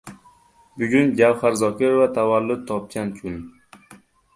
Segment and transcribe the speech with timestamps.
[0.79, 3.41] Bugun Gavhar Zokirova tavallud topgan kun